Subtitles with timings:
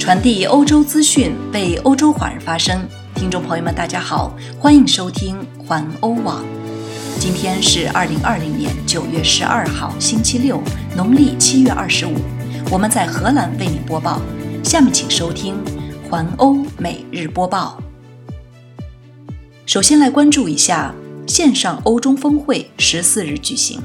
[0.00, 2.88] 传递欧洲资讯，为欧洲华人发声。
[3.14, 6.42] 听众朋友们，大家好，欢迎收听环欧网。
[7.18, 10.58] 今天是二零二零年九月十二号，星期六，
[10.96, 12.14] 农历七月二十五。
[12.70, 14.22] 我们在荷兰为您播报。
[14.64, 15.54] 下面请收听
[16.08, 17.78] 环欧每日播报。
[19.66, 20.94] 首先来关注一下
[21.26, 23.82] 线上欧中峰会十四日举行。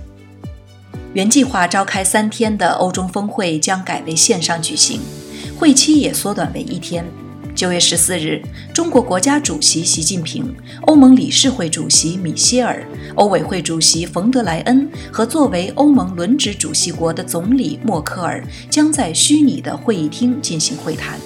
[1.13, 5.01] 原计划召开三天的欧中峰会将改为线上举行。
[5.57, 7.05] 会期也缩短为一天。
[7.55, 8.41] 九月十四日，
[8.73, 12.85] 中国国家主席习近平、欧盟理事会主席米歇尔、
[13.15, 21.17] 欧委会主席冯德莱恩和作为欧盟轮值主席国的总理默克尔将在虚拟的会议厅进行会谈。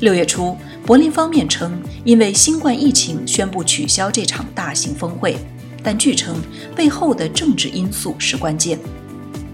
[0.00, 5.36] 六月初，柏林方面称因为新冠疫情宣布取消这场大型峰会，
[5.84, 6.34] 但据称
[6.74, 8.76] 背后的政治因素是关键。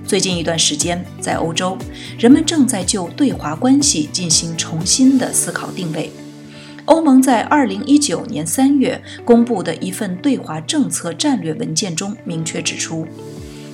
[0.05, 1.79] 最近一段时间，在欧洲，
[2.19, 6.11] 人们正在就对华关系进行重新的思考定位。
[6.85, 13.07] 欧盟在2019年3月公布的一份对华政策战略文件中明确指出，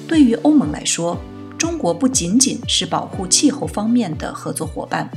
[0.06, 1.18] 对于欧盟来说，
[1.56, 5.10] 中国不仅仅是保护气候方面的合作伙伴，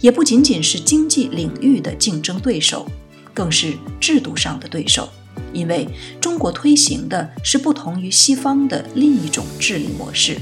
[0.00, 2.86] 也不仅仅是经济领域的竞争对手，
[3.34, 5.08] 更是制度上的对手。
[5.52, 5.88] 因为
[6.20, 10.36] 中国推行的是不同于西方的另一种治理模式。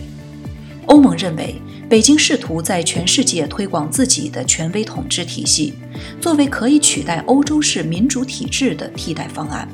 [0.86, 1.54] 欧盟认为，
[1.88, 5.74] 北京试图在全世界推广自己的权威统治体系，
[6.20, 9.68] 作为可以取代欧洲式民主体制的替代方案。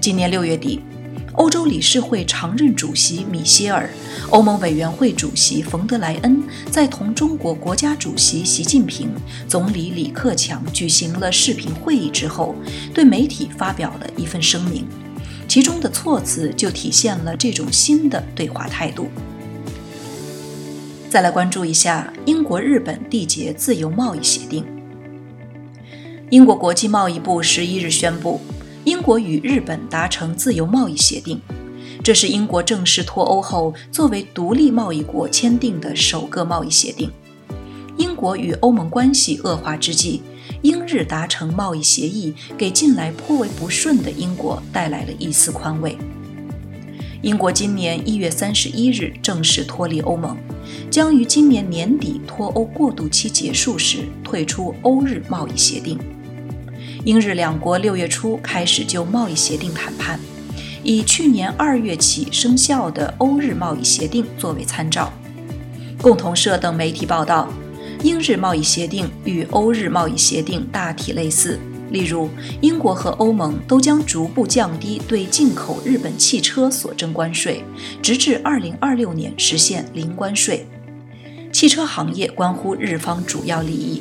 [0.00, 0.80] 今年六月底。
[1.34, 3.88] 欧洲理事会常任主席米歇尔、
[4.30, 9.10] 欧盟委员会主席冯德莱恩在同中国国家主席习近平、
[9.48, 12.54] 总理李克强举行了视频会议之后，
[12.92, 14.86] 对媒体发表了一份声明，
[15.48, 19.08] 其中的措辞就体现了这种新的对华态度。
[21.08, 24.64] 再来关注一下英国、日本缔结自由贸易协定。
[26.28, 28.40] 英国国际贸易部十一日宣布。
[28.84, 31.40] 英国与日本达成自由贸易协定，
[32.02, 37.08] 这是英国正式脱欧后作为独立贸易国签订的首个贸易协定。
[37.96, 40.22] 英国与欧盟关系恶化之际，
[40.62, 45.96] 英日达成贸易协议，给近来颇为不顺的英国带来了一丝宽慰。
[47.22, 50.36] 英国今年一月三十一日正式脱离欧盟，
[50.90, 55.96] 将于今年年底脱欧过渡期结束时退出欧日贸易协定。
[57.04, 60.20] 英日两国六月初开始就贸易协定谈判，
[60.84, 65.12] 以去年二月起生效的欧日贸易协定作为参照。
[66.00, 67.48] 共同社等媒体报道，
[68.04, 71.58] 英日贸易协定与欧日贸易协定大体类似，
[71.90, 72.30] 例如
[72.60, 77.64] 英国和欧盟都将逐步降低对进口日本汽车所征关税，
[78.00, 80.68] 直至二零二六年实现零关税。
[81.52, 84.00] 汽车行业关乎日方主要利益。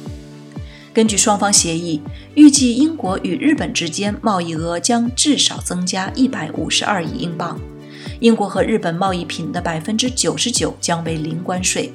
[0.94, 2.02] 根据双方协议，
[2.36, 7.58] 预计英国与日本之间贸易额将至少增加一百五十二亿英镑。
[8.20, 11.94] 英国和日本贸易品的百分之九十九将为零关税。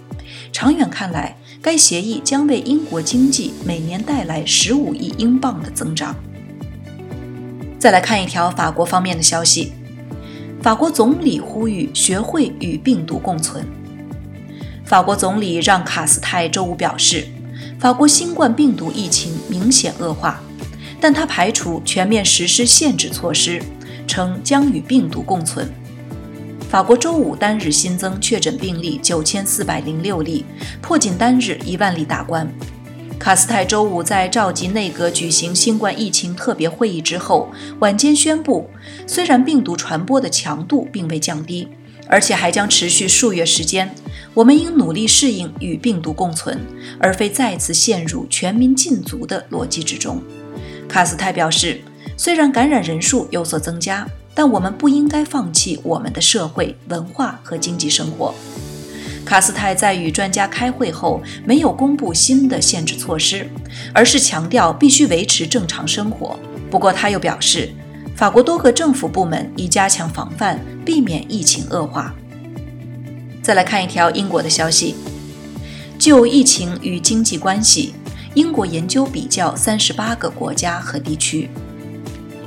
[0.50, 6.16] 长远看来，该协议将为英国经济每年带来十五亿英镑的增长。
[7.78, 9.72] 再来看一条法国方面的消息：
[10.62, 13.62] 法国总理呼吁学会与病毒共存。
[14.86, 17.26] 法国总理让·卡斯泰周五表示。
[17.78, 20.40] 法国新冠病毒疫情明显恶化，
[20.98, 23.62] 但他排除全面实施限制措施，
[24.06, 25.70] 称将与病毒共存。
[26.70, 30.46] 法国周五单日新增确诊病例九千四百零六例，
[30.80, 32.50] 破仅单日一万例大关。
[33.18, 37.50] 卡斯泰周五在召集内阁举行新冠疫情特别会议之后，
[37.80, 38.68] 晚间宣布，
[39.06, 41.68] 虽然病毒传播的强度并未降低。
[42.08, 43.94] 而且还将持续数月时间。
[44.34, 46.60] 我们应努力适应与病毒共存，
[47.00, 50.22] 而非再次陷入全民禁足的逻辑之中。
[50.86, 51.80] 卡斯泰表示，
[52.18, 58.34] 虽然感染人数有所增加，但我们不应该放弃我们的社会、文化和经济生活。
[59.24, 63.48] 卡斯泰在与专家开会后，没有公布新的限制措施，
[63.94, 66.38] 而是强调必须维持正常生活。
[66.70, 67.70] 不过，他又表示。
[68.16, 72.14] 法国多个政府部门已加强防范，避免疫情恶化。
[73.42, 74.94] 再来看一条英国的消息：
[75.98, 77.94] 就疫情与经济关系，
[78.32, 81.50] 英国研究比较三十八个国家和地区。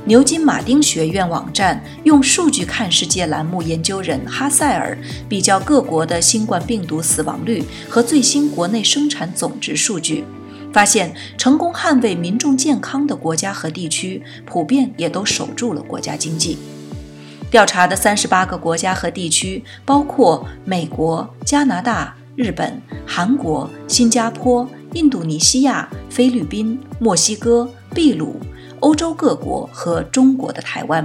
[0.06, 10.24] 牛津马丁学院网站用“数据看世界”栏目研究人哈塞尔比较各国的新冠病毒死亡率和最新国内生产总值数据。
[10.72, 16.58] 发现成功捍卫民众健康的国家和地区，普遍也都守住了国家经济。
[17.50, 28.36] 调查的三十八个国家和地区包括美国、加拿大、日本、韩国、新加坡、印度尼西亚、菲律宾、墨西哥、秘鲁、
[28.78, 31.04] 欧洲各国和中国的台湾。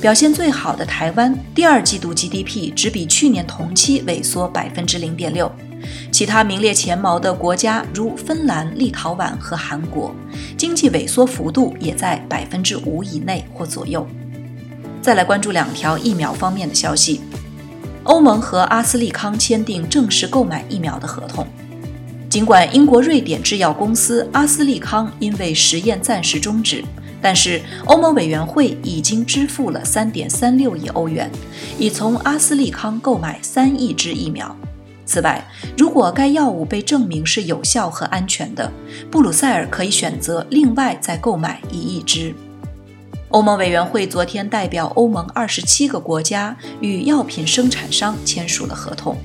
[0.00, 5.50] 表现最好的台湾，第二季度 GDP 只比去年同期萎缩百分之零点六。
[6.12, 10.14] 其他名列前茅的国家如芬兰、立陶宛和韩国，
[10.58, 14.06] 经济萎缩幅度也在百分之五以内或左右。
[15.00, 17.22] 再来关注两条疫苗方面的消息：
[18.02, 21.46] 欧盟和阿斯利康签订正式购买疫苗的合同。
[22.28, 26.84] 尽管英国瑞典制药公司阿斯利康因为实验暂时终止。
[27.24, 31.30] 但是欧盟委员会已经支付了三点三六亿欧元，
[31.78, 34.54] 已从阿斯利康购买三亿支疫苗。
[35.04, 35.44] 此外，
[35.76, 38.70] 如果该药物被证明是有效和安全的，
[39.10, 42.34] 布鲁塞尔可以选择另外再购买一亿支。
[43.30, 49.16] 欧盟委员会昨天代表欧盟二十七个国家与药品生产商签署了合同。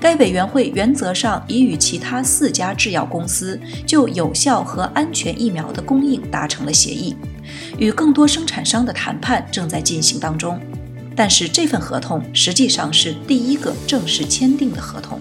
[0.00, 7.16] 该委员会原则上已与其他四家制药公司就有效和安全疫苗的供应达成了协议，
[7.78, 10.60] 与更多生产商的谈判正在进行当中。
[11.22, 15.20] 但是这份合同实际上是第一个正式签订的合同。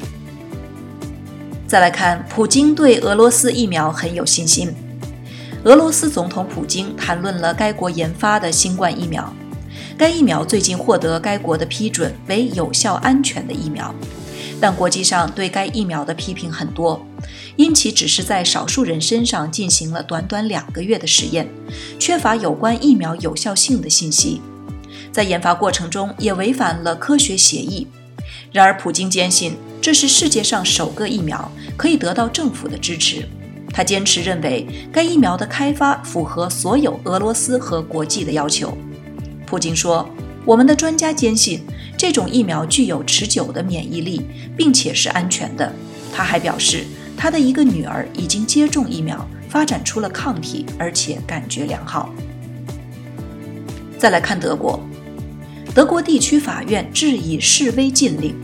[1.68, 4.74] 再来看，普京对俄罗斯疫苗很有信心。
[5.64, 9.32] 俄罗斯总统普京谈论了该国研发的新冠疫苗，
[9.96, 13.94] 该疫苗最近获得该国的批准为有效、安全的疫苗。
[14.60, 17.06] 但国际上对该疫苗的批评很多，
[17.58, 21.48] 因其只是在少数人身上进行了短短两个月的实验，
[22.00, 24.42] 缺乏有关疫苗有效性的信息，
[25.12, 27.88] 在研发过程中也违反了科学协议。
[28.52, 33.28] 然而，普京坚信这是世界上首个疫苗，可以得到政府的支持。
[33.74, 38.78] 他坚持认为该疫苗的开发符合所有俄罗斯和国际的要求。
[39.46, 40.10] 普京说
[40.46, 41.62] ：“我们的专家坚信。”
[41.98, 44.26] 这种疫苗具有持久的免疫力，
[44.58, 45.72] 并且是安全的。
[46.12, 46.84] 他还表示，
[47.16, 52.10] 他的一个女儿已经接种疫苗，发展出了抗体，而且感觉良好。
[54.00, 54.80] 再来看德国，
[55.74, 58.36] 德国地区法院质疑示威禁令。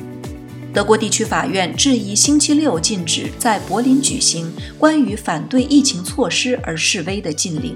[0.73, 7.75] 德国地区法院质疑星期六禁止在柏林举行关于反对疫情措施而示威的禁令，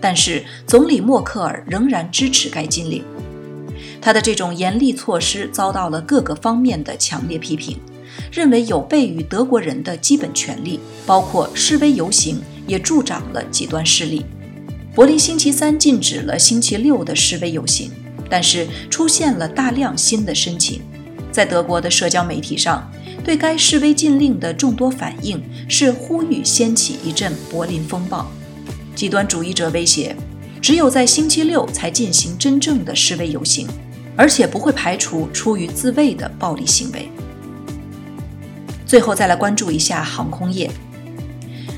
[0.00, 3.04] 但是总理默克尔仍然支持该禁令。
[4.00, 7.78] 他的这种严厉措施遭到了各个方面的强烈批评，
[8.32, 14.24] 认为有悖于德国人的基本权利，包括示威游行，也助长了极端势力。
[14.94, 17.90] 柏林星期三禁止了星期六的示威游行，
[18.28, 20.82] 但是出现了大量新的申请。
[21.30, 22.90] 在德国的社交媒体上，
[23.24, 28.30] 对该示威禁令的众多反应是呼吁掀起一阵柏林风暴。
[28.94, 30.16] 极端主义者威胁，
[30.60, 33.68] 只有在星期六才进行真正的示威游行。
[34.20, 37.08] 而且不会排除出于自卫的暴力行为。
[38.84, 40.68] 最后再来关注一下航空业，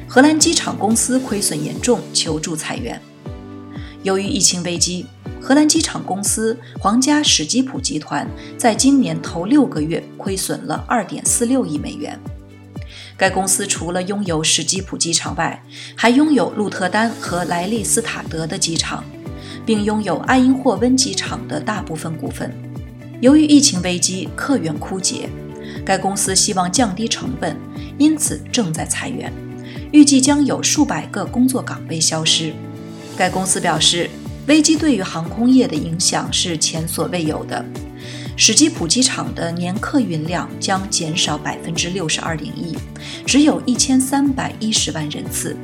[0.09, 2.99] 荷兰机场公司亏损严重，求助裁员。
[4.03, 5.05] 由于疫情危机，
[5.41, 8.29] 荷兰机场公司皇家史基普集团
[8.59, 12.19] 在今年头六个月亏损了2.46亿美元。
[13.17, 15.63] 该公司除了拥有史基普机场外，
[15.95, 19.05] 还拥有鹿特丹和莱利斯塔德的机场。
[19.67, 22.53] 并拥有爱因霍温机场的大部分股份。
[23.21, 25.29] 由于疫情危机，客源枯竭，
[25.85, 27.57] 该公司希望降低成本，
[27.99, 29.33] 因此正在裁员，
[29.93, 32.53] 预计将有数百个工作岗位消失。
[33.17, 34.09] 该公司表示，
[34.51, 37.65] 危机对于航空业的影响是前所未有的。
[38.37, 42.77] 史基普机场的年客运量将减少百分之六十二点一，
[43.25, 45.57] 只有一千三百一十万人次，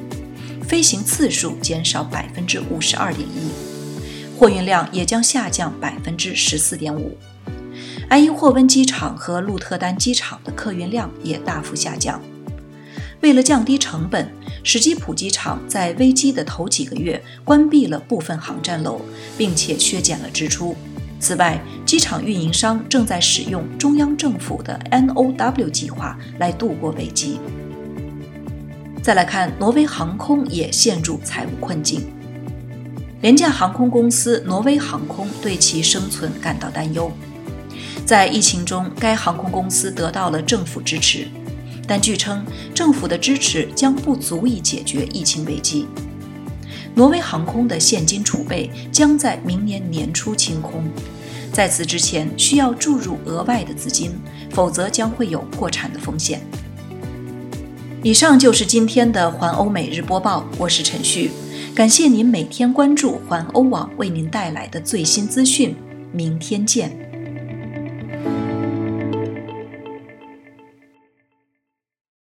[0.62, 3.50] 飞行次数减少百分之五十二点一。
[4.38, 7.18] 货运量也将下降百分之十四点五，
[8.10, 12.22] 埃因霍温机场和鹿特丹机场的客运量也大幅下降。
[13.20, 14.30] 为了降低成本，
[14.68, 19.00] 史基普机场在危机的头几个月关闭了部分航站楼，
[19.38, 20.74] 并且削减了支出。
[21.20, 27.38] 此外，机场运营商正在使用中央政府的 NOW 计划来度过危机。
[29.00, 32.02] 再来看，挪威航空也陷入财务困境。
[33.20, 37.08] 廉价航空公司挪威航空对其生存感到担忧。
[38.04, 41.28] 在疫情中，该航空公司得到了政府支持，
[41.86, 45.86] 但据称政府的支持将不足以解决疫情危机。
[46.94, 50.84] 挪威航空的现金储备将在明年年初清空，
[51.52, 54.12] 在此之前需要注入额外的资金，
[54.50, 56.40] 否则将会有破产的风险。
[58.02, 61.30] 以上就是今天的环欧每日播报，我是陈旭。
[61.74, 65.76] 感谢您每天关注环欧网为您带来的最新资讯，
[66.12, 67.05] 明天见。